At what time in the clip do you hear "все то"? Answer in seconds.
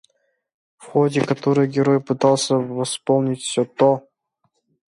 3.43-4.09